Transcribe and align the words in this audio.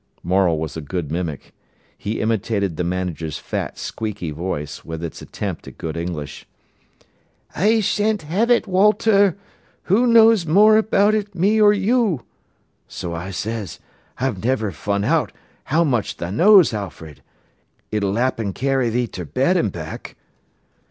Morel 0.23 0.57
was 0.57 0.75
a 0.75 0.81
good 0.81 1.11
mimic. 1.11 1.53
He 1.95 2.21
imitated 2.21 2.75
the 2.75 2.83
manager's 2.83 3.37
fat, 3.37 3.77
squeaky 3.77 4.31
voice, 4.31 4.83
with 4.83 5.03
its 5.03 5.21
attempt 5.21 5.67
at 5.67 5.77
good 5.77 5.95
English. 5.95 6.47
"'I 7.55 7.81
shan't 7.81 8.23
have 8.23 8.49
it, 8.49 8.65
Walter. 8.65 9.37
Who 9.83 10.07
knows 10.07 10.47
more 10.47 10.75
about 10.77 11.13
it, 11.13 11.35
me 11.35 11.61
or 11.61 11.71
you?' 11.71 12.23
So 12.87 13.13
I 13.13 13.29
says, 13.29 13.77
'I've 14.17 14.43
niver 14.43 14.71
fun 14.71 15.03
out 15.03 15.33
how 15.65 15.83
much 15.83 16.17
tha' 16.17 16.31
knows, 16.31 16.73
Alfred. 16.73 17.21
It'll 17.91 18.17
'appen 18.17 18.53
carry 18.53 18.89
thee 18.89 19.05
ter 19.05 19.23
bed 19.23 19.55
an' 19.55 19.69
back. 19.69 20.15